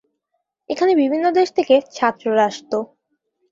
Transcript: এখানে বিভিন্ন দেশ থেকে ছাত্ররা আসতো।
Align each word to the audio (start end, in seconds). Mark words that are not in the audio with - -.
এখানে 0.69 0.91
বিভিন্ন 0.95 1.25
দেশ 1.31 1.49
থেকে 1.57 1.75
ছাত্ররা 1.93 2.43
আসতো। 2.45 2.77